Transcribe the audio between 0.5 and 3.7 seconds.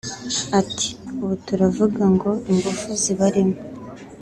Ati“Ubu turavuga ngo ingufu zibarimo